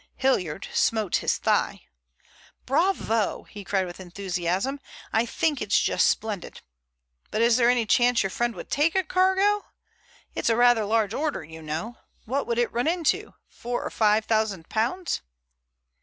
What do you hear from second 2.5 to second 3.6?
"Bravo!"